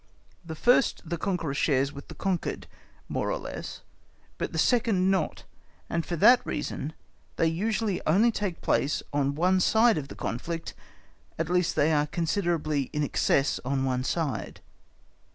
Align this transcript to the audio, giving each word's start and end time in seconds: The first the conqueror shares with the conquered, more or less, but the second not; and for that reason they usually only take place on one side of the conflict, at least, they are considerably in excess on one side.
The 0.43 0.55
first 0.55 1.07
the 1.07 1.19
conqueror 1.19 1.53
shares 1.53 1.93
with 1.93 2.07
the 2.07 2.15
conquered, 2.15 2.65
more 3.07 3.29
or 3.29 3.37
less, 3.37 3.83
but 4.39 4.51
the 4.51 4.57
second 4.57 5.11
not; 5.11 5.43
and 5.91 6.03
for 6.03 6.15
that 6.15 6.43
reason 6.43 6.93
they 7.35 7.45
usually 7.45 8.01
only 8.07 8.31
take 8.31 8.61
place 8.61 9.03
on 9.13 9.35
one 9.35 9.59
side 9.59 9.99
of 9.99 10.07
the 10.07 10.15
conflict, 10.15 10.73
at 11.37 11.51
least, 11.51 11.75
they 11.75 11.93
are 11.93 12.07
considerably 12.07 12.89
in 12.93 13.03
excess 13.03 13.59
on 13.63 13.85
one 13.85 14.03
side. 14.03 14.61